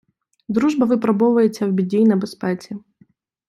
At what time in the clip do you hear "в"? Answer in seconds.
1.67-1.71